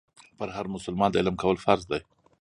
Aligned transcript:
پر 0.37 0.49
هر 0.55 0.65
مسلمان 0.75 1.09
د 1.11 1.15
علم 1.21 1.35
کول 1.41 1.57
فرض 1.65 1.83
دي. 1.91 1.99